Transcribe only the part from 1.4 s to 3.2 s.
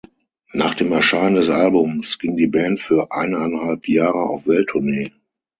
Albums ging die Band für